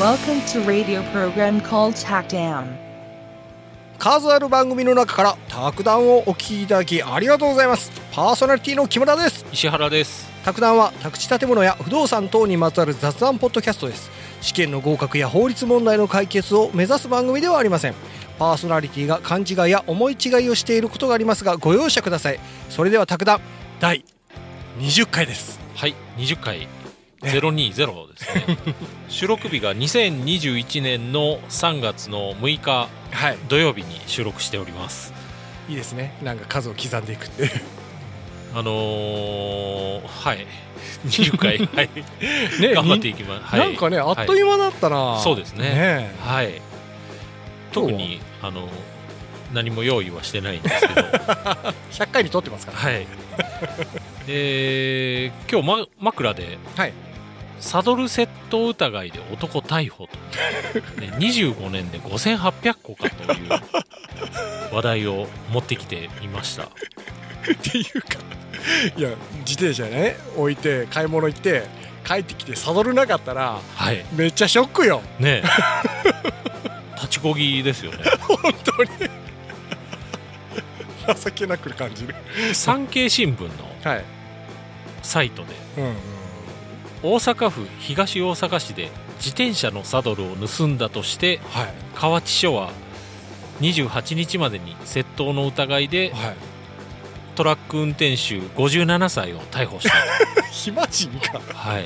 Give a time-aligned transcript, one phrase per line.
[0.00, 2.64] Welcome to radio program called TACDAM.
[3.98, 7.92] 数ある番組の中から卓談をお聞きいただきありがとうございます。
[8.10, 9.44] パーソナリティの木村です。
[9.52, 10.30] 石原です。
[10.42, 14.10] 卓談は宅地建物や不動産等にまつわる雑談ポッドキャストです。
[14.40, 17.94] 試験の合格や法律問題の解決を目指す番組ではありません。
[18.38, 22.40] パーソナリティが勘違いや思い違いをしていることがありますがご容赦ください。
[22.70, 23.42] それでは卓談
[23.80, 24.02] 第
[24.78, 25.60] 20回です。
[25.74, 26.79] はい20回
[27.22, 28.56] 020ですね。
[29.08, 33.36] 収録日が2021年の3月の6日はい。
[33.48, 35.12] 土曜日に収録しております。
[35.68, 36.16] いいですね。
[36.22, 37.50] なんか数を刻んでいくって
[38.54, 40.46] あのー、はい。
[41.06, 41.90] 20回 はい。
[42.60, 45.70] ね頑張っていきます、はい、なんかねあっという間だったな、そうですね。
[45.70, 46.14] ね。
[46.20, 46.60] はい。
[47.72, 48.68] 特にあの
[49.52, 51.02] 何も用意はしてないんですけど。
[51.92, 52.78] 100回に撮ってますから。
[52.78, 53.06] はい。
[54.26, 56.92] えー、今日、ま、枕ではい
[57.60, 60.16] サドル窃盗疑いで男逮捕と、
[61.00, 63.48] ね、 25年で5800個かという
[64.72, 66.64] 話題を持ってきてみました。
[66.64, 66.66] っ
[67.62, 68.18] ていうか
[68.96, 69.10] いや
[69.46, 71.64] 自転車ね置いて買い物行って
[72.04, 74.04] 帰ってきてサドルなかったらはい。
[74.12, 75.02] めっちゃショックよ。
[75.18, 75.44] ねえ。
[76.96, 77.98] 立ちこぎですよね。
[78.20, 78.90] 本当に。
[81.24, 82.14] 情けなく感じる。
[82.52, 84.04] 産経新聞のはい、
[85.02, 85.94] サイトでうんうん、
[87.02, 91.74] 大阪府東大阪市で自転車のサドルを盗んだとしてはい。
[91.94, 92.70] 河内署は
[93.60, 96.36] 28日までに窃盗の疑いではい。
[97.36, 99.94] トラック運転手57歳を逮捕した。
[100.50, 101.40] 暇人か。
[101.54, 101.84] はい、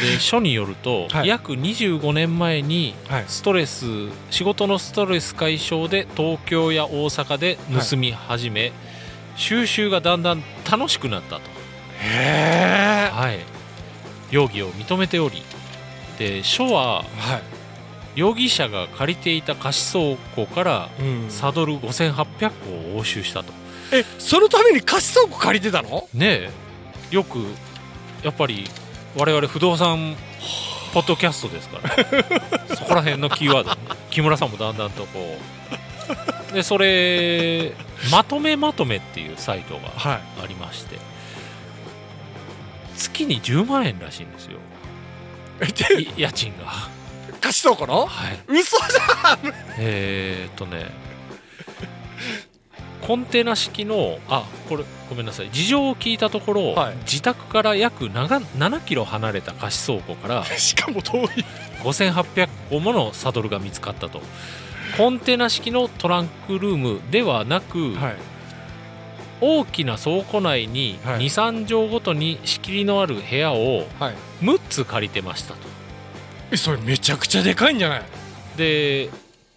[0.00, 1.28] で署によると、はい。
[1.28, 3.24] 約25年前にはい。
[3.28, 3.86] ストレス
[4.30, 7.58] 仕事のストレス解消で東京や大阪で
[7.90, 8.72] 盗み始め、
[9.36, 11.42] 収集がだんだん楽しくなったと、
[12.00, 13.38] へえはい、
[14.30, 15.42] 容疑を認めており
[16.18, 21.30] で署ははい、容疑者が借りていた貸し倉庫からうん。
[21.30, 23.52] サドル5800個を押収したと。
[23.92, 26.08] えそのために貸し倉庫借りてたの？
[26.14, 26.50] ねえ。
[27.10, 27.38] よく
[28.22, 28.64] やっぱり
[29.16, 30.16] 我々不動産
[30.92, 31.94] ポッドキャストですから。
[32.74, 33.76] そこら辺のキーワード。
[34.10, 35.38] 木村さんもだんだんとこ
[36.50, 36.52] う。
[36.54, 37.72] でそれ
[38.10, 40.20] まとめまとめっていうサイトがはい。
[40.42, 40.96] ありまして
[42.96, 44.58] 月に10万円らしいんですよ。
[46.16, 46.88] 家賃が。
[47.40, 48.38] 貸し倉庫のはい。
[48.48, 49.54] 嘘じゃん！
[49.78, 50.90] えー、っとね
[53.06, 55.50] コンテナ式のあこれごめんなさい。
[55.52, 56.96] 事情を聞いたところ、はい。
[57.04, 61.26] 自宅から約7 7キロ離れた貸し倉庫からしかも遠い
[61.84, 64.20] 5800個ものサドルが見つかったと
[64.96, 68.16] コンテナ式のトランクルームではなく、はい
[69.40, 71.26] 大きな倉庫内にはい。
[71.26, 74.14] 23畳ごとに仕切りのある部屋をはい。
[74.42, 75.58] 6つ借りてましたと。
[76.52, 78.02] えそれめちゃくちゃでかいんじゃない？
[78.56, 79.10] で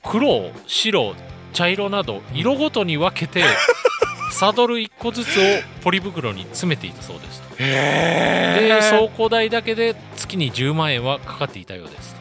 [0.04, 1.16] 黒白
[1.54, 3.44] 茶色など色ごとに分けて
[4.32, 5.42] サドル1個ずつを
[5.84, 7.56] ポリ袋に詰めていたそうですと。
[7.60, 12.16] へで倉庫代だけで月に10万円はかかっていたようです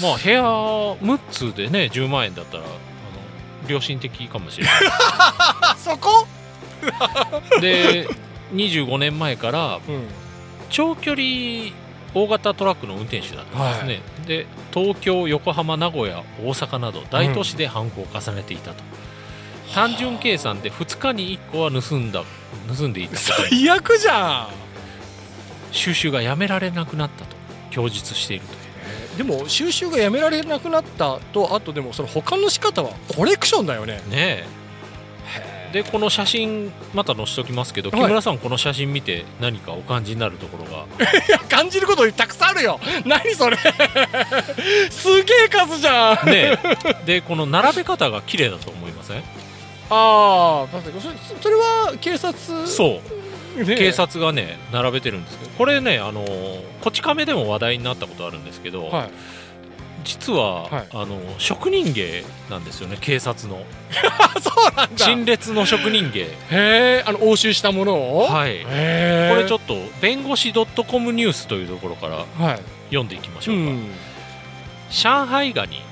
[0.00, 0.06] と。
[0.08, 2.64] まあ部屋6つでね10万円だったら
[3.66, 4.74] 良心的かもしれない。
[5.18, 6.26] あ そこ？
[7.60, 8.08] で
[8.54, 10.08] 25年前からうん。
[10.70, 11.72] 長距離
[12.14, 18.82] 大型トラックの運転手だったんですね、で東京横浜名古屋大阪など大都市で犯行を重ねていたと、
[19.74, 22.24] 単純計算で2日に1個は盗んだ
[22.74, 23.16] 盗んでいた。
[23.16, 24.48] 最悪じゃん。
[25.70, 27.36] 収集がやめられなくなったと
[27.70, 29.28] 供述しているという。
[29.28, 33.94] でも収集がやめられなくなったとあとでもその保管の仕方はコレクションだよね。
[33.94, 34.46] ねえ
[35.72, 38.00] でこの写真また載せておきますけど、はい。
[38.00, 40.86] 木村さんこの写真見て何かお感じになるところが。
[41.48, 42.80] 感じることたくさんあるよ。
[43.04, 43.56] 何それ。
[44.90, 46.26] すげえ数じゃん。
[46.30, 47.04] ねえ。
[47.06, 49.22] でこの並べ方が綺麗だと思いません？
[49.90, 52.66] ああそれそれは警察？
[52.66, 53.00] そ
[53.56, 53.64] う。
[53.64, 56.24] ね警察がね並べてるんですけどこれねあの
[56.80, 59.10] こち亀でも話題になったことあるんですけど、はい
[60.08, 60.88] 実は、はい。
[60.94, 63.62] あの職人芸なんですよね警察の。
[64.18, 65.04] あ そうなんだ。
[65.04, 66.20] 陳列の職人芸。
[66.22, 68.26] へえあの押収したものを？
[68.26, 68.60] はい。
[68.62, 72.60] これちょっと弁護士 .com ニュースというところからはい。
[72.88, 73.90] 読んでいきましょうか、うん。
[74.90, 75.82] 上海ガニ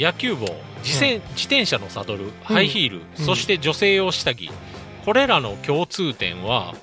[0.00, 0.46] 野球帽
[0.82, 3.24] 自転,、自転車のサドルハイヒール、うん。
[3.24, 4.50] そして女性用下着。
[5.04, 6.74] これらの共通点は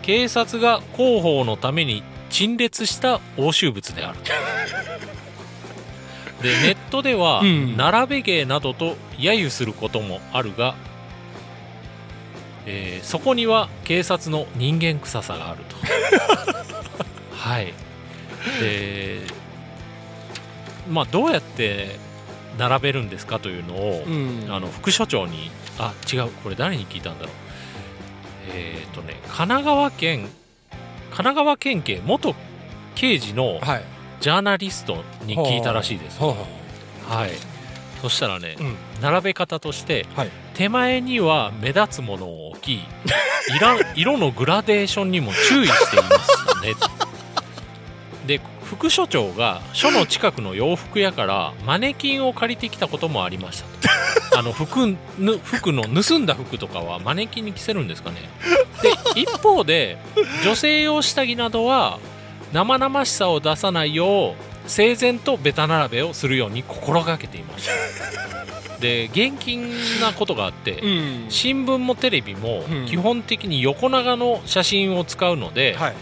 [0.00, 4.18] 警察が広報のために陳列した押収物である
[6.42, 7.76] でネットでは、うん。
[7.76, 10.74] 並べ芸などと揶揄することもあるが、
[12.66, 15.76] えーそこには警察の人間臭さがあると。
[17.36, 17.72] はい。
[18.60, 19.20] で
[20.90, 21.96] まあ、どうやって
[22.58, 24.46] 並べるんですかというのを、うん。
[24.50, 27.34] あの副所長にあ違うこれ誰に聞いたんだろう。
[28.52, 30.28] えっ、とね神奈川県
[31.10, 32.34] 神奈川県警元
[32.94, 33.84] 刑事のはい
[34.20, 36.20] ジャーナリストに聞いたらしいです、
[37.08, 37.30] はい。
[38.02, 38.76] そしたらね、うん。
[39.00, 40.30] 並べ方としてはい。
[40.54, 42.80] 手前には目立つものを置き
[43.96, 46.74] 色のグラデーションにも注意していますね。
[48.26, 53.88] で副所長が署の近くの洋服屋からマネキンを借りてきたこともありました
[54.30, 54.36] と。
[54.38, 54.86] あの服
[55.18, 58.28] ぬ服の盗んだ服とかはマネキンに着せるんですかね。
[58.82, 59.98] で一方で
[60.44, 61.98] 女性用下着などは
[62.52, 67.72] 生々しさを出さないよう整然とベタ並べをするように心がけていました。
[68.80, 69.70] で現金
[70.00, 71.26] なことがあって、うん。
[71.28, 72.86] 新聞もテレビもうん。
[72.86, 75.94] 基本的に横長の写真を使うので、はい。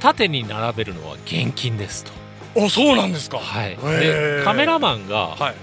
[0.00, 2.12] 縦に並べるのは現金ですと、
[2.54, 3.38] おそうなんですか。
[3.38, 5.54] はい、でカメラマンがはい。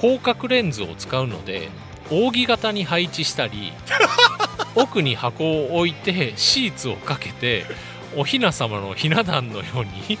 [0.00, 1.68] 広角レンズを使うので
[2.10, 3.72] 扇形に配置したり
[4.76, 7.64] 奥に箱を置いてシーツをかけて
[8.16, 10.18] おひな様のひな壇のように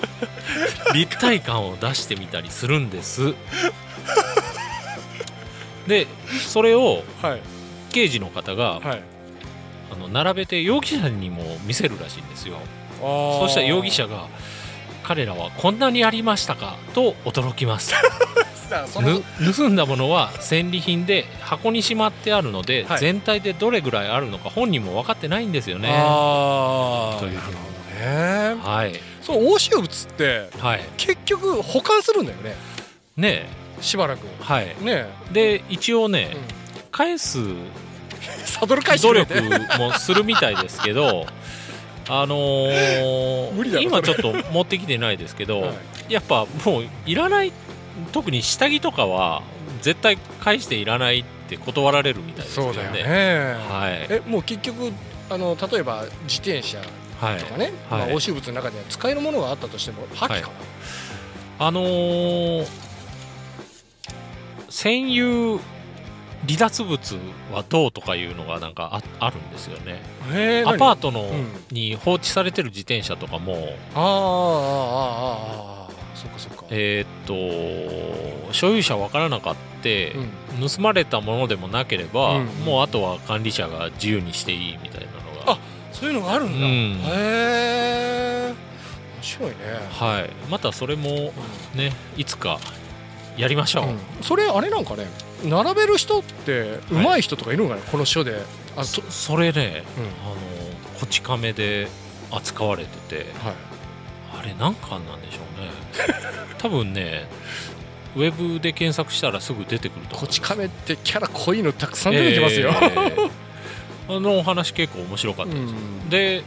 [0.94, 3.34] 立体感を出してみたりするんです。
[5.86, 6.06] で
[6.46, 7.40] それをはい。
[7.92, 9.00] 刑事の方がはい。
[9.92, 12.56] あの並べて容疑者にも見せるらしいんですよ。
[13.00, 14.26] そそうしたら容疑者が
[15.02, 17.94] 彼らはこんなにありましたかと驚きます
[19.54, 22.98] 盗んだものは戦利品で箱にしまってあるので、はい。
[22.98, 25.88] 全体でどれぐらいあるのか本人も分かってないんですよね。
[25.92, 27.56] ああというなるほど
[28.00, 28.56] ね。
[28.62, 28.92] はい。
[29.22, 30.80] その押収物ってはい。
[30.96, 32.54] 結局保管するんだよね。
[33.16, 33.48] ね
[33.80, 34.26] しばらく。
[34.26, 34.76] えはい。
[34.82, 36.40] ねで一応ね、うん。
[36.90, 37.38] 返す
[38.44, 41.26] サドル返して努力もするみたいですけど
[42.08, 45.72] あのー今ちょっと持ってきてないですけど、は
[46.08, 46.12] い。
[46.12, 47.52] やっぱもういらない
[48.12, 49.42] 特に下着とかは
[49.82, 52.74] 絶対返していらないって断られるみたいですけどね。
[52.74, 53.54] そうだよね。
[53.68, 54.06] はい。
[54.10, 54.92] えもう結局
[55.30, 56.78] あの例えば自転車
[57.20, 58.00] はいとかね、はい。
[58.00, 60.50] まあ、押収物の中には使えるものがあったとしても破棄か。
[61.58, 62.66] な、あのー
[64.68, 65.58] 占有
[66.46, 67.16] 離脱物
[67.52, 70.02] はどうとかいうのがなんかああるんですよね。
[70.66, 71.46] アパートトの、うん。
[71.70, 75.85] に放置されてる自転車とかもあーあーあーあーあー
[76.26, 80.12] そっかそっか、えーっと所有者わからなかって、
[80.60, 80.68] うん。
[80.68, 82.46] 盗まれたものでもなければ、うん。
[82.64, 85.06] もうあとは管理者が自由にしていいみたいな
[85.40, 85.52] のが。
[85.52, 85.58] あ
[85.92, 86.72] そういうのがあるんだ、うん。
[86.72, 88.54] へえ
[89.16, 89.56] 面白いね、
[89.90, 90.30] はい。
[90.50, 91.32] またそれも
[91.74, 92.58] ねいつか
[93.36, 93.98] やりましょう、うん。
[94.22, 95.06] それあれなんかね
[95.44, 98.42] 並べる人って上手い人とかいるのかな、この書で。
[98.76, 100.04] あそそれね、うん。
[100.04, 100.36] あの
[101.00, 101.88] こち亀で
[102.30, 103.54] 扱われててはい
[104.32, 105.70] あれ何巻なんでしょうね。
[106.58, 107.28] 多分ね
[108.16, 113.30] ウェブで検索したらすぐ出てくると思うこち亀ってキャラ濃いのたくさん出てきますよ、えー
[114.08, 116.10] あのお話結構面白かったです、うん。
[116.10, 116.44] で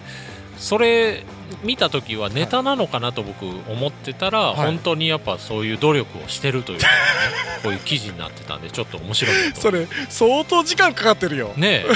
[0.58, 1.24] それ
[1.64, 4.56] 見た時はネタなのかなと僕思ってたら、はい。
[4.56, 6.96] 本当にやっぱそういう努力をしてるというのがね
[7.64, 11.54] こういう記事になってたんでちょっと面白いそれ相当時間かかってるよ。
[11.58, 11.94] ねえ。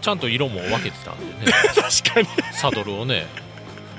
[0.00, 1.52] ちゃんと色も分けてたんでね。
[1.74, 2.28] 確かに。
[2.52, 3.26] サドルをね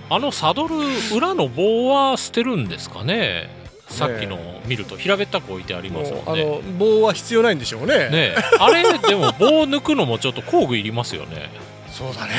[0.09, 0.75] あのサドル
[1.15, 3.49] 裏の棒は捨てるんですかね？
[3.87, 6.45] さっきの見ると平べったく置いてありますもんね。
[6.45, 8.09] の棒は必要ないんでしょうね。
[8.09, 8.35] ねえ。
[8.59, 11.49] あれでも棒抜くのもちょっと工具いりますよね。
[11.91, 12.33] そうだね。
[12.33, 12.35] ね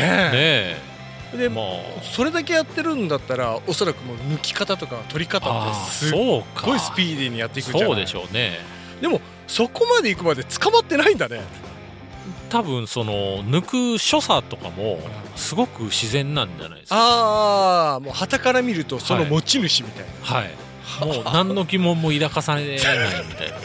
[1.35, 1.37] え。
[1.37, 2.03] でまあ。
[2.03, 7.89] それだけやってるんだったらおそらくもう抜き方とか取り方ってすごいスピーディーにやっていくんじゃない？
[7.89, 8.59] そうでしょうね。
[9.01, 11.41] でもそこまで行くまで捕まってないんだね
[12.49, 15.01] 多分その抜く所作とかも
[15.37, 16.97] すごく自然なんじゃないですか。
[16.97, 20.51] ああもう旗から見るとその持ち主みたいな、はい。
[21.07, 22.95] もう何の疑問も抱かされないみた
[23.45, 23.57] いな。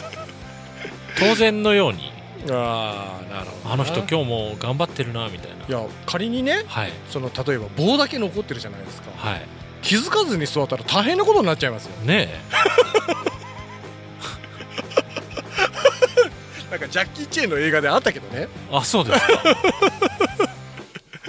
[1.18, 2.12] 当然のように。
[2.48, 5.66] ああなるほどあの人今日も頑張ってるなみたいな。
[5.66, 6.92] いや仮にねはい。
[7.10, 9.10] その例えば棒だけ残ってるじゃないですか。
[9.16, 9.42] はい。
[9.82, 11.96] 気づかずに座ったら大変なことになっちゃいますよ。
[12.04, 12.28] ね
[16.70, 18.42] なんかジャッキー・チェーンの映画であったけどね。
[18.42, 19.26] えあそうですか。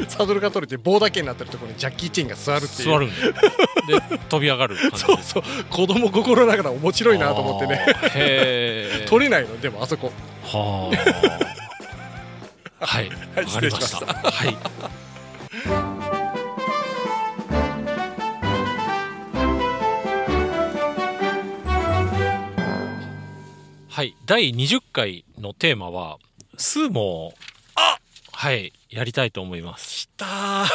[0.08, 2.89] サドルが取れて棒だけになってるところにジャッキー・チェーンが座るっていう。
[2.89, 3.15] 座るんで
[4.10, 5.44] で飛び上がる感じそうそう。
[5.70, 7.86] 子供心ながら面白いなと思ってね。
[8.15, 10.12] へえ取れないのでもあそこ。
[10.44, 10.91] は
[12.79, 12.86] あ。
[12.86, 13.10] はい。
[13.36, 14.06] はいわかりました。
[14.06, 14.46] は
[16.13, 16.16] い
[23.98, 24.16] はい。
[24.27, 26.20] 第20回のテーマは
[26.56, 27.34] スーモ
[27.74, 27.98] あ！
[28.32, 28.72] はい。
[28.92, 30.06] やりたいと思います。
[30.06, 30.68] きたー。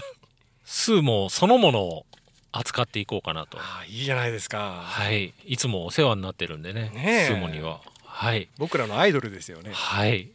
[0.64, 2.06] スーモそのものを
[2.50, 3.58] 扱っていこうかなと。
[3.58, 5.34] ああいいじゃないですか、はい。
[5.44, 7.26] いつもお世話になってるんでねねえ。
[7.26, 7.82] スーモには。
[8.06, 8.48] はい。
[8.56, 9.70] 僕らのアイドルですよね。
[9.74, 10.30] はい。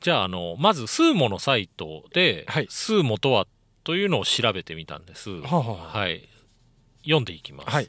[0.00, 2.66] じゃああのまずスーモのサイトで、はい。
[2.68, 3.46] スーモとは
[3.84, 5.30] というのを調べてみたんです。
[5.42, 5.98] はあはあ。
[6.00, 6.28] はい。
[7.04, 7.88] 読んでいきます、はい。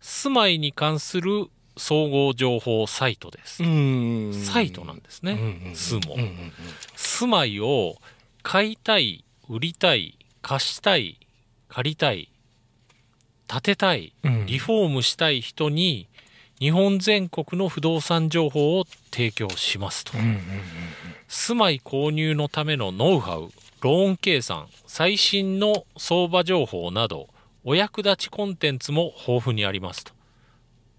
[0.00, 4.32] 住まいに関する総合情報サイトです、ん。
[4.32, 6.52] サイトなんですね、うんうんスーモ、うんうん
[6.94, 7.96] 住まいを
[8.42, 11.18] 買いたい売りたい貸したい
[11.68, 12.30] 借りたい
[13.48, 14.46] 建てたいうん。
[14.46, 16.08] リフォームしたい人に
[16.58, 20.12] 日本全国の不動産情報を提供しますと、
[21.28, 23.50] 住まい購入のためのノウハウ
[23.82, 27.28] ローン計算最新の相場情報など
[27.62, 30.15] お役立ちコンテンツも豊富にありますと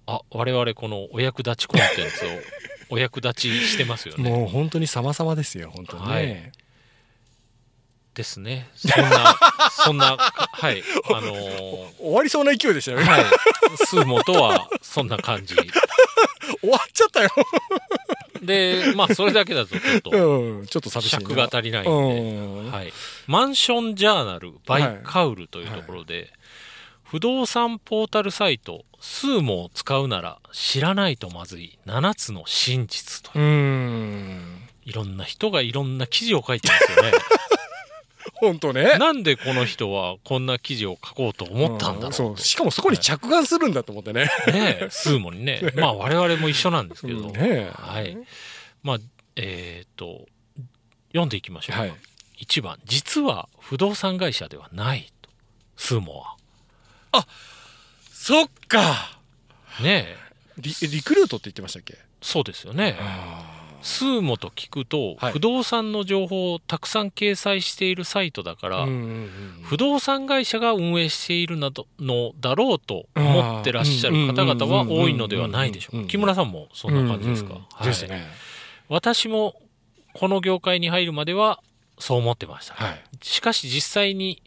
[0.07, 2.29] あ我々このお役立ちコンテンツを
[2.95, 4.29] お役立ちしてますよね。
[4.29, 6.51] もう本当に様々ですよ本当にね、はい。
[8.13, 8.69] ですね。
[8.75, 10.83] そんな そんなはい。
[11.13, 12.99] あのー終わりそうな勢いでしたよ。
[12.99, 13.25] ね、はい。
[13.85, 15.55] スーモとはそんな感じ。
[16.61, 17.29] 終わっちゃったよ、
[18.41, 20.09] でまあそれだけだとちょっと。
[20.11, 22.71] うん、ちょっと寂し尺が足りないんで、うん。
[22.71, 22.93] はい、
[23.27, 26.31] マンションジャーナル by カウルというところで、
[27.03, 31.77] 不動産ポータルサイトスーモを使うなら知らないとまずい。
[31.85, 33.37] 7つの真実とう。
[33.37, 34.67] ーん。
[34.85, 37.11] いろんな人がいろんな記事を書いてますよね。
[38.39, 38.97] 本当ね。
[38.97, 42.37] なんでこの人はこんな記事を書こうと思ったんだろううそう。
[42.37, 45.61] しかもそこに着眼するんだと思ってね、ねーモにね。
[45.75, 47.69] まあ我々も一緒なんですけど、うんね。
[47.73, 48.17] はい。
[48.83, 48.97] まあ
[49.35, 50.27] えっ、と
[51.09, 51.93] 読んでいきましょう、はい。
[52.39, 52.79] 1番。
[52.85, 55.29] 実は不動産会社ではないと。
[55.75, 56.19] スーモ
[57.11, 57.27] は
[58.27, 59.21] そっか。
[59.81, 60.17] ねえ。
[60.57, 61.97] リリクルートって言ってましたっけ？
[62.21, 62.97] そうですよね。
[63.81, 65.31] スーモと聞くと、はい。
[65.31, 69.29] 不動産の情報をたくさん掲載しているサイトだから、うんうんうん
[69.63, 76.07] 不動産会社が運営しているなどのだろうと思ってらっしゃる方々は多いのではないでしょうか。
[76.09, 77.63] 木村さんもそんな感じですか、うんうん。
[77.63, 77.85] はい。
[77.85, 78.27] ですね。
[78.89, 79.55] 私も
[80.13, 81.61] この業界に入るまでは
[81.97, 84.43] そう思ってました、はい、しかし実際に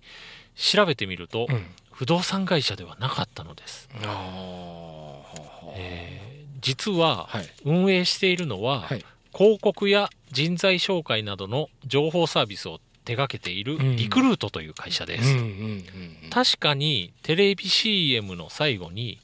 [0.54, 1.66] 調べてみると、うん、
[2.00, 7.48] 不動産会社ではなかったのです、ああえー実ははい。
[7.66, 9.04] 運営しているのは、はい。
[9.34, 13.96] 広告や人材紹介などの情報サービスを手掛けているうん。
[13.96, 15.36] リクルートという会社です、
[16.30, 19.18] 確かにテレビ CM の最後に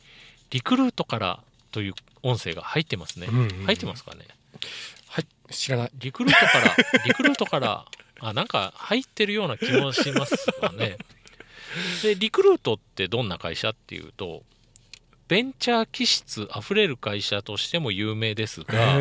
[0.50, 1.40] リクルートから
[1.72, 3.64] という音声が入ってますね、うんうんうん。
[3.64, 4.26] 入ってますかね？
[5.08, 5.90] はい知らない。
[5.94, 7.86] リクルートからリクルートから
[8.20, 10.98] あなんか入ってるような気もしますわね
[12.02, 14.42] でリクルートってどんな会社っていうと
[15.28, 18.96] ベンチャー気質あふれる会社としても有名ですが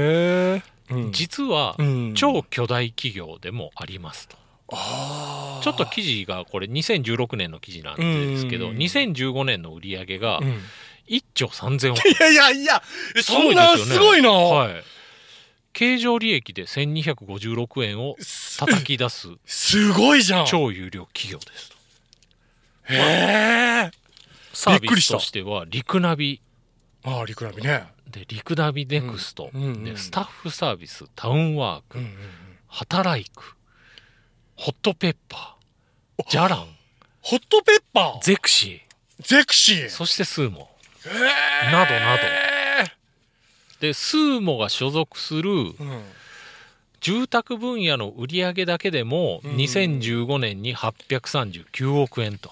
[0.90, 1.12] うん。
[1.12, 2.14] 実はうん。
[2.16, 4.38] 超巨大企業でもありますと。
[4.70, 5.64] あー。
[5.64, 8.78] ちょっと記事がこれ2016年の記事なんですけどうん。
[8.78, 10.62] 2015年の売り上げがうん。
[11.08, 12.10] 1兆3000億。
[12.10, 12.84] いやいやいや
[13.22, 14.84] そんなすごいな、はい。
[15.74, 20.46] 経常利益で1256円をす叩き出すすごいじゃん。
[20.48, 21.75] 超有料企業ですと
[22.86, 23.92] へえ
[24.54, 26.42] サービスとしてはリクナビ。
[27.04, 27.86] ああリクラビね。
[28.08, 29.62] でリクナビネクスト、うん。
[29.62, 32.18] うんうんでスタッフサービスタウンワーク、うんうんうん。
[32.68, 33.56] 働く
[34.56, 36.68] ホットペッパージャラン
[37.22, 38.24] ホットペッパー？
[38.24, 38.82] ゼクシ
[39.20, 39.86] ゼクシー。
[39.86, 40.70] ーそしてスーモ
[41.72, 42.22] などなど。
[43.82, 45.74] でスーモが所属するうん。
[47.02, 52.52] 住宅分野の売り上げだけでもうん2015年に839億円と、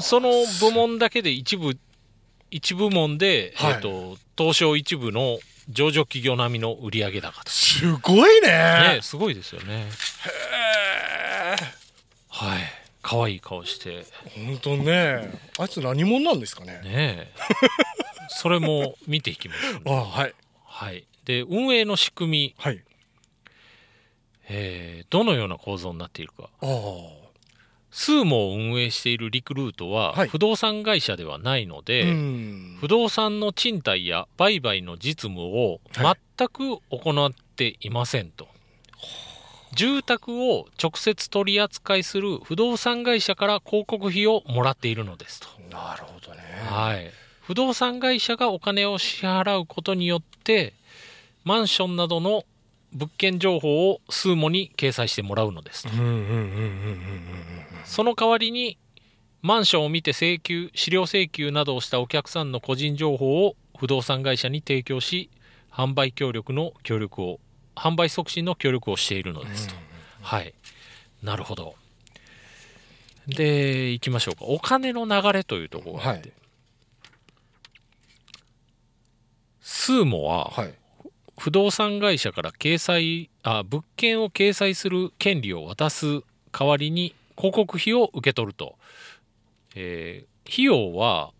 [0.00, 0.30] その
[0.60, 1.76] 部門だけで一部
[2.50, 3.72] 一部門で、はい。
[3.74, 8.48] えっと東証一部の上場企業並みの売上高と、すごいね。
[8.96, 9.84] ね、すごいですよね。
[9.84, 11.56] へ
[12.28, 12.60] はい。
[13.00, 14.04] 可愛い顔して。
[14.36, 15.32] え本当ね。
[15.58, 16.72] あいつ何者なんですかね。
[16.72, 17.32] ねえ。
[18.28, 20.34] それも見ていきます、あはい。
[20.64, 21.04] はい。
[21.24, 22.82] で運営の仕組み、はい。
[24.48, 26.48] えーどのような構造になっているか。
[26.62, 26.66] あ
[27.92, 30.28] スーモを運営しているリクルートははい。
[30.28, 32.78] 不動産会社ではないのあで、うん。
[32.80, 38.48] 不動産の賃貸や売買の実務をは全く行っていませんと、
[39.74, 46.40] 住宅を直接取り扱いする不動産会社から広告費をもらっているのですと、なるほどね。
[46.66, 47.10] はい、
[47.42, 50.72] 不動産会社がお金を支払うことによって
[51.44, 52.44] マンションなどの
[52.92, 55.90] 物件情報をスーモに掲載してもらうのですと。
[57.84, 58.78] その代わりに
[59.40, 65.30] マンションを見て請求資料請求などをしたお客さんの個人情報を不動産会社に提供し
[65.70, 67.40] 販売協力の協力を
[67.74, 69.74] 販売促進の協力をしているのですと、
[70.20, 70.54] はい。
[71.22, 71.74] なるほど。
[73.26, 74.44] で行きましょうか。
[74.44, 76.32] お金の流れというところがあって、はい。
[79.62, 80.81] スーモははい
[81.42, 86.22] 不動産会社から掲載あ物件を掲載する権利を渡す
[86.52, 88.76] 代わりに広告費を受け取ると、
[89.74, 91.30] えー費用は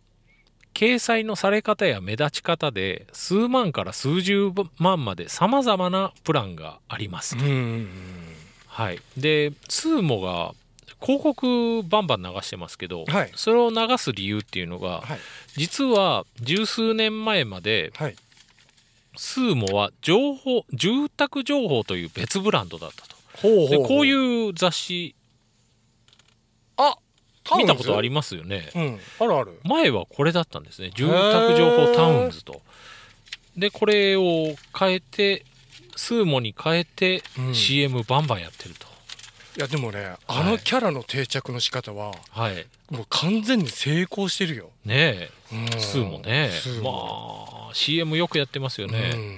[0.74, 7.88] 掲載のされ方や目立ち方で数万から数十万まで様々なプランがありますと、うん
[8.68, 10.54] はい、でスーモが
[11.00, 13.32] 広告バンバン流してますけど、はい。
[13.34, 15.18] それを流す理由っていうのがはい。
[15.56, 18.14] 実は十数年前まではい
[19.16, 23.16] スーモは情報住宅情報という別ブランドだったと。
[23.42, 25.14] ほうでこうういう雑誌
[26.76, 26.96] あ
[27.56, 28.70] 見たことありまますよね。
[28.74, 29.00] うん。
[29.20, 29.60] あるある。
[29.64, 30.90] 前はこれだったんですね。
[30.94, 32.62] 住宅情報タウンズと。
[33.56, 35.44] でこれを変えて
[35.96, 37.54] スーモに変えてうん。
[37.54, 38.86] CM バンバンやってると、
[39.58, 42.66] いやでもねあのキャラの定着の仕方ははい。
[42.90, 44.70] もう完全に成功してるよ。
[44.84, 45.64] ねうん。
[45.64, 46.50] えスーモね。
[46.76, 47.48] まモ。
[47.50, 49.36] あ CM よくやってますよね、うん。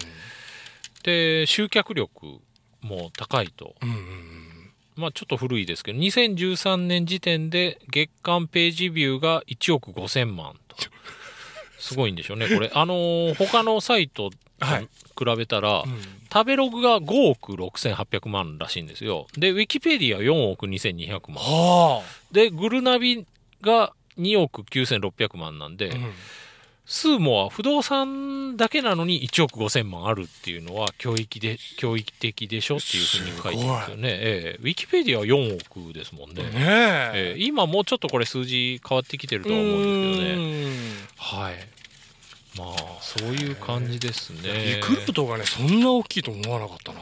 [1.03, 2.41] で集客力
[2.81, 3.75] も高いと。
[3.83, 4.55] うんうん
[4.97, 10.77] まあちょっと古いですけど2013年時点で月間ページビューが1億5000万と。
[11.81, 12.71] すごいんでしょうねこれ。
[12.73, 14.89] あのー他のサイトとはい。
[15.19, 16.01] 比べたら、うん。
[16.33, 19.27] 食べログが5億6800万らしいんですよ。
[19.37, 21.37] でウィキペディア4億2200万。
[21.45, 23.27] はでグルナビ
[23.61, 26.13] が2億9600万なんで、あうん
[26.87, 34.03] スーモは不動産だけなのに1億5000万あるっていうのは教育で教育的でしょっていうふうに書いてるんですよね。
[34.05, 36.43] ええウィキペディアは4億ですもんね。
[36.43, 36.51] ね
[37.15, 40.67] ええ今もうちょっとこれ数字変わってきてるとは思うんですけどね。
[40.67, 40.71] ね
[41.17, 41.55] はい。
[42.59, 44.77] まあそういう感じですね。
[44.77, 47.01] リクルートがねそんな大きいと思わなかったな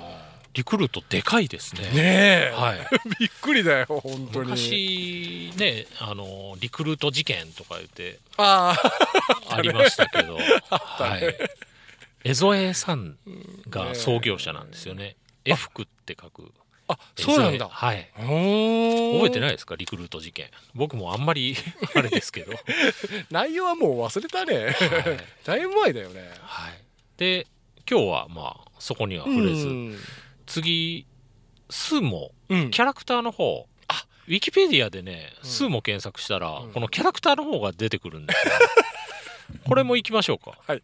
[0.55, 1.83] リクルートでかいですね。
[1.83, 2.79] ねえはい。
[3.19, 8.77] びっくりだよ本当に昔ねあのリクルート事件とか言ってあ
[9.49, 10.37] あ ありましたけど、
[10.71, 11.37] はい。
[12.25, 13.17] 江添さん
[13.69, 15.17] が創業者なんですよね。
[15.45, 16.53] エフクって書く。
[16.89, 18.11] あそうなんだはい。
[18.17, 19.77] 覚覚えてないですか？
[19.77, 20.51] リクルート事件。
[20.75, 21.57] 僕もあんまり
[21.95, 22.53] あれですけど。
[23.31, 25.19] 内容はもう忘れたねはい。
[25.45, 26.73] だいぶ前だよねはい、
[27.17, 27.47] で、
[27.91, 29.99] 今日はまあ、そこには触れず、うん
[30.53, 31.07] 次、
[31.71, 38.53] スーモ、うんキャラクターの方、あウィキペディアでね、うんスーモ検索したら、うんこのキャラクターの方が出てくるんですよ。
[39.67, 40.59] これも行きましょうか。
[40.67, 40.83] はい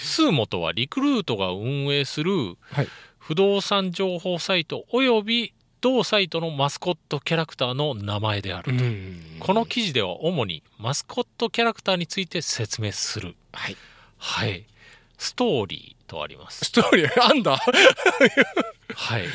[0.00, 2.30] スーモとはリクルートが運営する
[2.72, 8.72] はい不動産情報サイトおよび同サイトのマスコットキャラクターの名前である。
[8.72, 13.34] うんこの記事では主にマスコットキャラクターについて説明する。
[13.52, 13.76] はい
[14.18, 14.66] はい。
[15.18, 16.64] ストーリーとあります。
[16.66, 17.58] ストーリーあんだ
[18.94, 19.26] はい。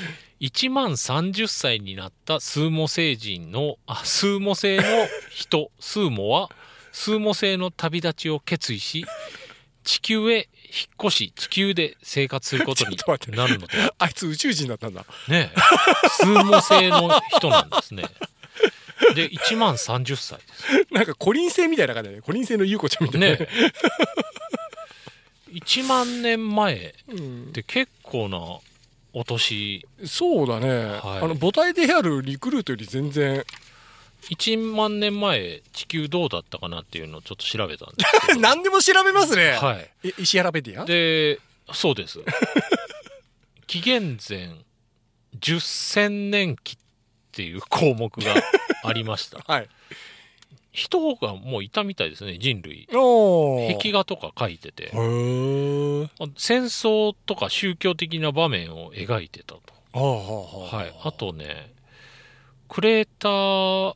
[0.41, 4.83] 1万30歳になったスーモ星人の、あ、スーモ星の
[5.29, 6.49] 人、スーモは、
[6.91, 9.05] スーモ星の旅立ちを決意し、
[9.83, 12.97] 地球へ引っ越し、地球で生活することに
[13.35, 15.59] なるので、あいつ宇宙人だったんだねえ、
[16.09, 18.03] スーモ星の人なんですね。
[19.15, 20.87] で、1万30歳です。
[20.91, 23.47] なんかコリン星みたいな感じだねコリン星の優子ちゃんみたいなねえ。
[25.53, 28.39] 1万年前うんって結構な
[29.13, 29.85] お年。
[30.05, 31.23] そうだね、はい。
[31.23, 33.43] あの母体であるリクルートより全然。
[34.29, 39.89] 1万年前地球どうだったかなっていうのをちょっと調べたんです 何でも調べますね、はい。
[40.03, 40.85] え石原ペディア？
[40.85, 41.39] で
[41.73, 42.19] そうです。
[43.65, 44.51] 紀元前
[45.39, 46.77] 10千年期っ
[47.31, 48.35] ていう項目が
[48.83, 49.39] ありました。
[49.47, 49.69] はい
[50.71, 52.87] 人がもういたみたいですね人類。
[52.91, 54.91] 壁画とか描いてて。
[56.37, 59.61] 戦争とか宗教的な場面を描いてたと。
[59.93, 61.73] あーはい、あとね
[62.69, 63.95] クレーター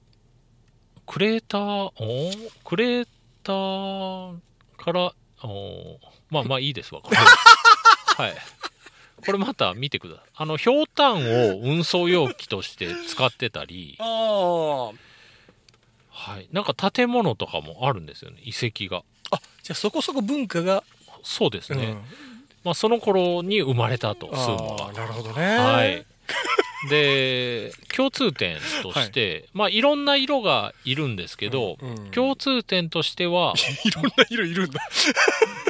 [1.07, 2.31] クレーターお
[2.65, 3.07] クレー
[3.43, 4.37] ター
[4.77, 7.17] からおまあまあいいですわこれ。
[8.17, 8.35] はい。
[9.25, 10.25] これまた見てください。
[10.35, 14.95] あのひょうたんを運送容器として使ってたり、あー
[16.15, 19.03] はい、なんか建物とかもあるんですよね遺跡が。
[19.31, 20.83] あじゃあそこそこ文化が、
[21.23, 22.01] そうですね、うん。
[22.63, 25.57] まあ、その頃に生まれたとスーモがあーなるほどね。
[25.57, 26.05] はい。
[26.89, 32.11] で、共通点として、まあ、いろんな色がいるんですけど、うん。
[32.11, 34.79] 共通点としては、 いろんな色いるんだ、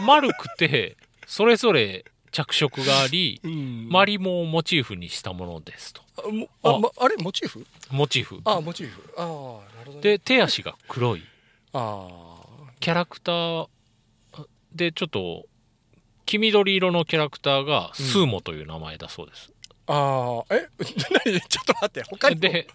[0.03, 3.87] 丸くて、それぞれ着色があり、うん。
[3.89, 6.01] マリモをモチーフにしたものですと。
[6.17, 7.65] あもあまあれモチーフ？
[7.91, 8.41] モチーフ。
[8.43, 9.13] あモチーフ。
[9.17, 9.31] ああなる
[9.85, 10.01] ほどね。
[10.01, 11.23] で、手足が黒い。
[11.71, 12.09] あ
[12.81, 13.67] キャラクター
[14.73, 15.45] で、ちょっと、
[16.25, 19.53] 黄緑色のキャラクターがスーモという名前だそうです。
[19.87, 20.67] あああえ？
[21.25, 21.39] 何？
[21.47, 22.03] ちょっと待って。
[22.03, 22.41] 他にも？
[22.41, 22.67] で、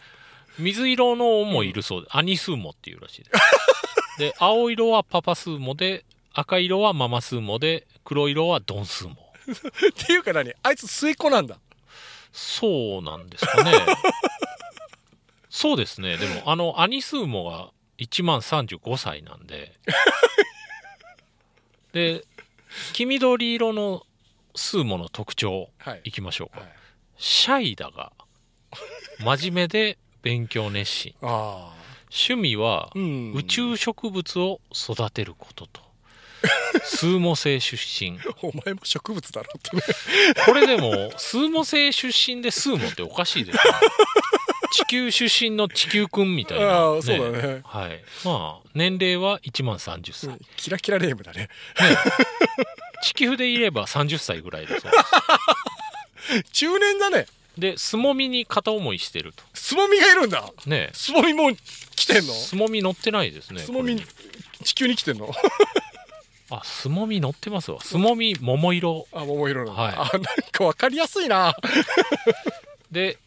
[0.58, 4.18] 水色のもいるそうで、アニスーモっていうらしいです。
[4.18, 9.16] で、青色はパパスーモで、赤色はママスーモで、黒色はドンスーモ。
[9.50, 10.52] っていうか何？
[10.62, 11.58] あいつ末っ子なんだ
[12.32, 13.72] そうなんですかね。
[15.48, 16.16] そうですね。
[16.16, 19.76] でも、あの、アニスーモが1万35歳なんで、
[21.92, 22.24] で、
[22.92, 24.06] 黄緑色の
[24.54, 26.60] スーモの特徴、はいいきましょうか。
[26.60, 26.80] はい
[27.22, 28.12] シャイだが、
[29.18, 31.14] 真面目で勉強熱心。
[31.20, 31.74] あ
[32.10, 32.90] 趣味は
[33.34, 35.82] 宇宙植物を育てることと。
[36.84, 38.18] スーモ星出身。
[38.42, 39.82] お前も植物だろってね
[40.46, 43.62] これでも、スーモ星出身でスーモっておかしいですね。
[44.72, 48.02] 地球出身の地球くんみたいな、ああそうだねはい。
[48.24, 50.28] まあ、年齢は1万30歳。
[50.28, 51.48] ね、キラキラネームだね
[53.02, 54.92] 地球でいれば30歳ぐらいだそう
[56.36, 57.60] で中年だねす。
[57.60, 59.42] で、すもみに片思いしてると。
[59.54, 61.50] すもみがいるんだねすもみも
[61.96, 62.32] 来てんの？
[62.32, 63.60] すもみ乗ってないですね。
[63.60, 64.00] すもみ
[64.62, 65.34] 地球に来てんの？
[66.50, 67.80] あ、すもみ乗ってますわ。
[67.80, 69.06] すもみ桃色。
[69.12, 71.54] あ桃色の、はいあなんかわかりやすいな
[72.90, 73.18] で、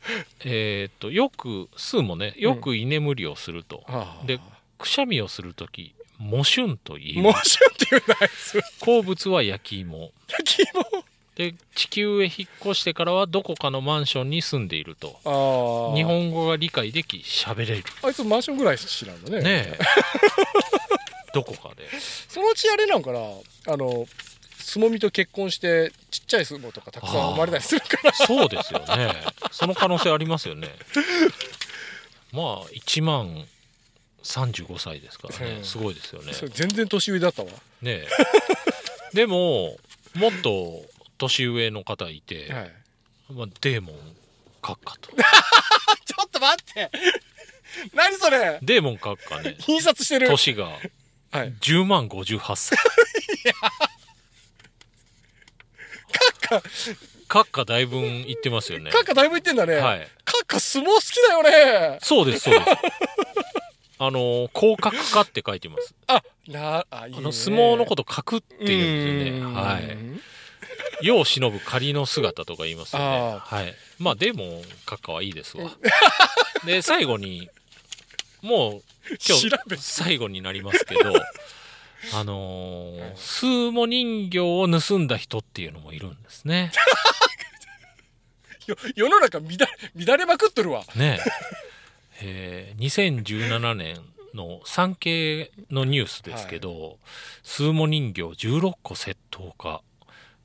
[0.43, 3.83] えーっと、よく、スーもね、よく居眠りをすると。
[3.87, 4.39] ああで、
[4.77, 7.51] くしゃみをするとき、モシュンと言いモます。
[7.51, 10.11] シュンって言うんだあいつ好物は焼き芋。
[10.27, 11.03] 焼き芋
[11.35, 15.19] で、地球へ引っ越してからはどこかのマンションに住んでいると。
[15.25, 17.83] ああ日本語が理解でき、喋れる。
[18.03, 19.79] あいつマンションぐらい知らんだねねえ。
[21.33, 21.89] どこかで。
[22.33, 23.19] そのうちあれなんかな
[23.67, 24.07] あの
[24.57, 29.13] すもみと結婚してちっちゃいすもとかたくさん生まれたりするからそうですよね。
[29.51, 30.69] その可能性ありますよね。
[32.33, 33.45] まあ、1万
[34.23, 35.57] 35歳ですからね。
[35.57, 36.33] うんすごいですよね。
[36.53, 38.07] 全然年上だったわねえ。
[39.13, 39.77] でも、
[40.15, 40.83] もっと
[41.19, 42.71] 年上の方いて、はい
[43.29, 44.15] まあ、デーモン
[44.59, 45.11] 閣下と。
[46.05, 46.89] ちょっと待って
[47.93, 50.79] 何それデーモン閣下ね、印刷してる年が
[51.33, 52.77] はい10万58歳。
[56.41, 56.63] カッ
[57.27, 58.91] 閣下だいぶん言ってますよね。
[58.91, 60.07] カッカだいぶ言ってんだね、はい。
[60.23, 62.67] カッカ相撲好きだよねそうです、そうです。
[63.97, 65.95] あの、広角化って書いてます。
[66.05, 69.39] あなあいいねあの、相撲のこと角って言うんですよね。
[69.39, 69.97] うんはい。
[71.01, 73.05] 世を忍ぶ仮の姿とか言いますよね。
[73.05, 73.73] あはい。
[73.97, 75.71] まあ、でも、閣下はいいですわ。
[76.65, 77.49] で、最後に、
[78.43, 78.83] もう、
[79.27, 81.13] 今日最後になりますけど、
[82.13, 86.71] あのー、スーモ人形を盗んだ人っていうのもいるんですね。
[88.67, 89.57] よ世の中乱れ
[90.05, 91.29] 乱れまくっとるわねえ。
[92.21, 94.03] えー2017年
[94.33, 96.97] の産経のニュースですけど、
[97.43, 99.81] スーモ人形16個窃盗か、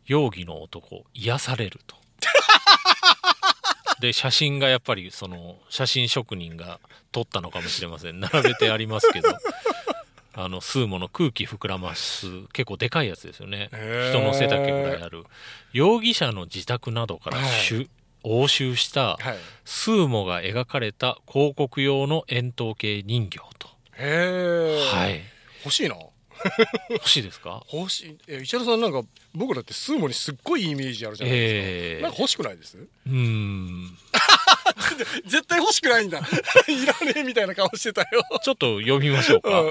[0.06, 1.96] 容疑の男、癒されると。
[4.00, 6.80] で、写真がやっぱりその、写真職人が
[7.12, 8.20] 撮ったのかもしれません。
[8.20, 9.28] 並べてありますけど、
[10.34, 13.70] あの、スーモの空気膨らます、結構でかいやつですよね。
[14.10, 15.24] 人の背丈ぐらいある。
[15.72, 17.90] 容疑者の自宅などからしゅ
[18.22, 23.68] 押収した、はいスーモが描かれた広告用の円筒形人形と。
[23.98, 25.20] へえ、はい。
[25.64, 25.96] 欲しいな
[26.90, 27.62] 欲しいですか？
[27.72, 28.18] 欲しい。
[28.28, 29.02] え石原さんなんか
[29.34, 32.76] 僕だってスーモにすっごいイメージあるじゃないですか、ええなんか欲しくないです？
[32.78, 33.98] うーん。
[35.26, 36.18] 絶対欲しくないんだ。
[36.68, 38.22] いらねえみたいな顔してたよ。
[38.42, 39.62] ちょっと読みましょうか。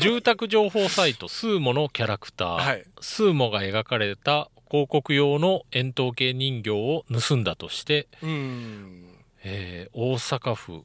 [0.00, 2.84] 住宅情報サイトスーモのキャラクター、はい。
[3.00, 9.04] スーモが描かれた広告用の円筒形人形を盗んだとして、うん。
[9.42, 10.84] えー大阪府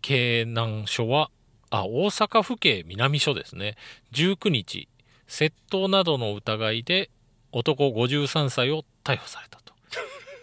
[0.00, 1.30] 京南署は、
[1.72, 3.76] あ、大阪府警南署ですね。
[4.12, 4.88] 19日、
[5.26, 7.08] 窃盗などの疑いで
[7.50, 9.72] 男53歳を逮捕されたと。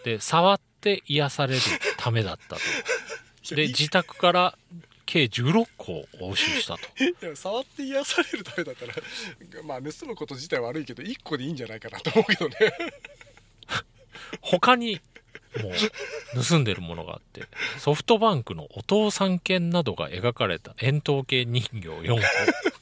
[0.03, 1.61] で、触って癒される
[1.97, 3.55] ためだったと。
[3.55, 4.57] で、い自宅から
[5.05, 7.35] 計16個を押収したと。
[7.35, 8.93] 触って癒されるためだったら
[9.63, 12.55] まあ盗むこと自体悪いけど1個でいいんじゃないかなと思うけどね
[14.41, 14.99] 他に
[15.61, 15.71] もう
[16.35, 17.43] 盗んでるものがあって、
[17.77, 22.21] ソフトバンクのお父さん犬などが描かれた円筒形人形4個。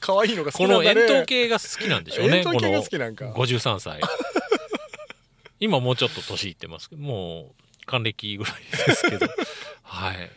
[0.00, 2.38] 可愛いのが好このきなんだね円筒形が好きなんでしょうね。
[2.44, 4.00] 円筒形が好きなんかこの53歳。
[5.60, 8.54] 今もうちょっと年いってますけど、もう還暦ぐらい
[8.86, 9.26] ですけど。
[9.82, 10.16] はい。
[10.16, 10.30] へ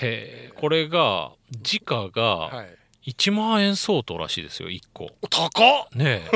[0.00, 5.10] え、これが、時価がはい1万円相当らしいですよ、1個。
[5.22, 6.30] お高っねえ。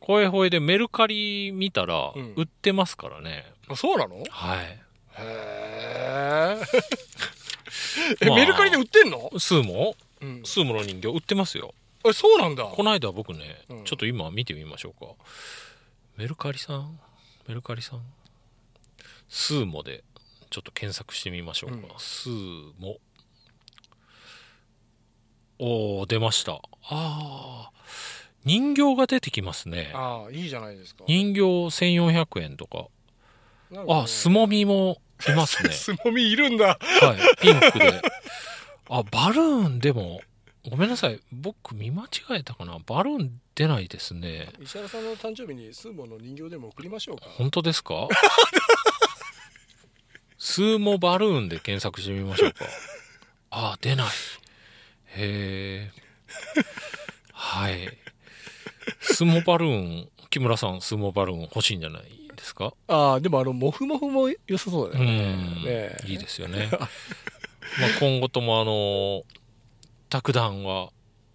[0.00, 3.44] これほいでメルカリ見たらうん売ってますからね。
[3.68, 4.16] あそうなの？
[4.16, 4.83] へはい。
[5.18, 6.60] え
[8.20, 8.36] え、まあ。
[8.36, 9.96] メルカリで売ってんの、スーモ？
[10.20, 11.74] うん、スーモの人形売ってますよ。
[12.06, 12.64] えそうなんだ。
[12.64, 13.84] この間僕ね、うん。
[13.84, 15.12] ちょっと今見てみましょうか。
[16.16, 16.98] メルカリさん？
[17.46, 18.02] メルカリさん？
[19.28, 20.04] スーモで、
[20.50, 21.82] ちょっと検索してみましょうか、うん。
[21.98, 22.98] スーモ。
[25.58, 26.54] おお出ました。
[26.54, 27.70] ああ
[28.44, 29.92] 人形が出てきますね。
[29.94, 31.04] ああいいじゃないですか。
[31.06, 32.88] 人形1400円とか。
[33.70, 34.00] なんかね。
[34.02, 34.98] あすもみも
[35.28, 35.70] いますね。
[35.72, 36.78] すもみいるんだ。
[36.80, 37.40] はい。
[37.40, 38.00] ピンクで。
[38.90, 40.20] あバルーンでも
[40.68, 41.20] ごめんなさい。
[41.32, 42.78] 僕見間違えたかな。
[42.86, 44.48] バルーン出ないですね。
[44.62, 47.24] 石原さんの誕生日にスーモの人形でも送りましょうか？
[47.36, 48.08] 本当ですか？
[50.38, 52.66] スーモバルーンで検索してみましょうか。
[53.50, 54.06] あ出ない。
[55.16, 55.90] へえ
[57.32, 57.96] はい。
[59.00, 62.23] スーモバルーン木村さんスーモバルーン欲しいんじゃない？
[62.44, 62.74] ですか？
[62.88, 65.34] ああでもあのモフモフも良さそうだうよね。
[65.34, 66.68] ん、ねいいですよね。
[66.72, 66.88] まあ
[67.98, 69.22] 今後ともあの
[70.10, 70.90] 卓談は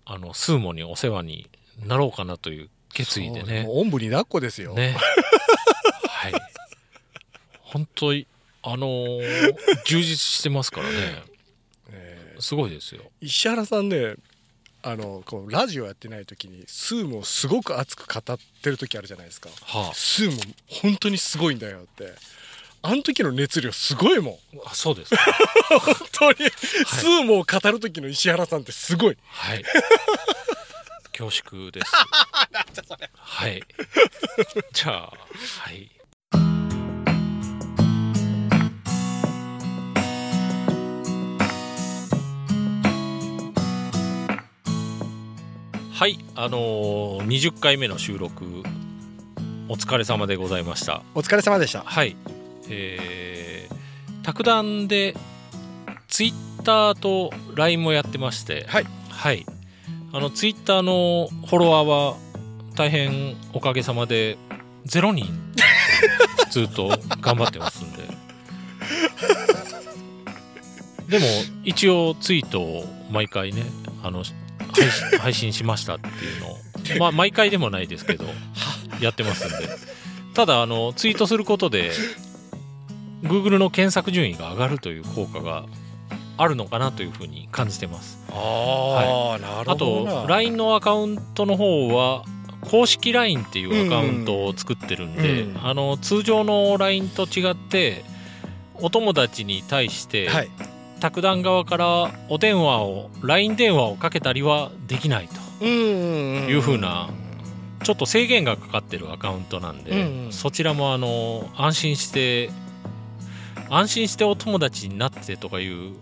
[0.06, 1.50] あのスーモにお世話に
[1.86, 3.66] なろうかなという決意でね。
[3.68, 4.96] おんぶに抱っこですよ、ね。
[6.08, 6.34] はい。
[7.62, 8.26] 本当に、
[8.64, 10.96] あのー充実してますからね。
[11.90, 13.02] ねすごいですよ。
[13.22, 14.16] 石原さんね
[14.82, 20.38] あのこうラジオやってない時にスーモをすごく熱く語ってる時あるじゃないですかはスーモ
[20.68, 22.14] 本当にすごいんだよって
[22.82, 24.34] あの時の熱量すごいもん
[24.66, 25.22] あ、あそうですか。
[25.70, 29.64] 本当に、スーモを語る時の石原さんってすごいはい。
[31.12, 31.92] 恐縮です。
[33.14, 33.62] はい。
[34.72, 35.92] じゃあ、はい。
[46.00, 48.46] はい、あのー、20回目の収録
[49.68, 51.04] お疲れ様でございました。
[51.14, 51.82] お疲れ様でした。
[51.82, 52.16] はい、
[52.70, 55.14] えー、卓談で
[56.08, 59.46] ツイッターと LINE もやってまして、はい、はい、
[60.14, 62.16] あのツイッターのフォロワーは
[62.76, 64.38] 大変おかげさまで
[64.86, 65.28] 0人
[66.50, 68.04] ずっと頑張ってますんで。
[71.10, 71.26] でも
[71.66, 73.64] 一応ツイートを毎回ね
[74.02, 74.24] あの
[74.80, 76.58] 配信 配信しましたっていうのを。
[77.00, 78.26] まあ毎回でもないですけど
[79.00, 79.70] やってますんで。
[80.34, 81.92] ただあのツイートすることで
[83.24, 85.66] Google の検索順位が上がるという効果が
[86.38, 88.18] あるのかなというふうに感じてます。
[88.32, 92.24] ああ、なるあと LINE のアカウントの方は
[92.62, 95.66] 公式 LINE っていうアカウントを作ってるんで、うん。
[95.66, 98.06] あの通常の LINE と違って
[98.76, 100.50] お友達に対して、はい
[101.00, 105.36] 卓談側からお電話を LINE 電話をかけたりはできないと。
[105.62, 105.68] うん。
[106.48, 107.10] いう風な
[107.84, 110.32] ちょっと制限がかかってるアカウントなんで、うん。
[110.32, 112.50] そちらもあの安心して
[113.70, 115.94] 安心してお友達になってとかいう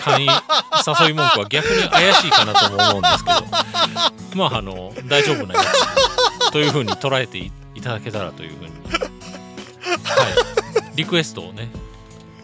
[0.00, 5.60] 簡易誘い文句は逆に怪しいかなとも思うんですけどまああの大丈夫なや
[6.40, 8.70] つというふうに捉えていいただけたらというふうに。
[10.04, 10.96] はい。
[10.96, 11.70] リクエストをね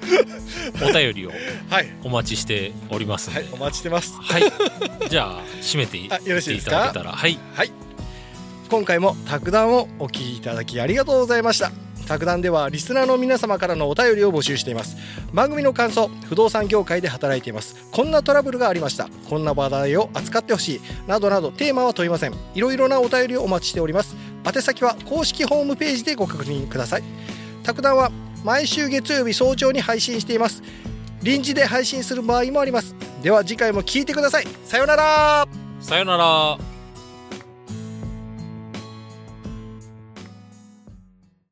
[0.83, 1.33] お便りを
[1.71, 1.89] はい。
[2.03, 3.31] お待ちしております。
[3.31, 4.15] はいお待ちしてます。
[4.21, 4.43] はい、
[5.09, 6.77] じゃあ締めていあよろしいですか？
[6.77, 7.13] いただけたら。
[7.13, 7.39] はい。
[7.55, 7.73] はい。
[8.71, 11.71] 今回も卓談をお聞きいただきありがとうございました。
[12.07, 14.97] 卓談ではリスナーの皆様からのお便りを募集しています。
[15.33, 17.77] 番組の感想不動産業界で働いています。
[17.93, 19.09] こんなトラブルがありました。
[19.31, 20.81] こんな話題を扱ってほしい。
[21.07, 22.35] などなどテーマは問いません。
[22.55, 24.17] いろいろなお便りをお待ちしております。
[24.47, 27.03] 宛先は公式ホームページでご確認ください。
[27.63, 28.11] 卓談は
[28.45, 30.63] 毎週月曜日早朝に配信しています。
[31.23, 32.95] 臨時で配信する場合もあります。
[33.23, 34.47] では次回も聞いてください。
[34.65, 35.49] さようなら。
[35.81, 36.74] さよなら。